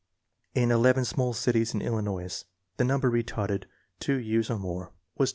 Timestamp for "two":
3.99-4.17